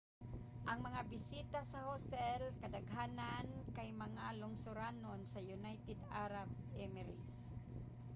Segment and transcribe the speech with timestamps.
[0.71, 6.49] ang mga bisita sa hostel kadaghanan kay mga lungsuranon sa united arab
[6.85, 7.37] emirates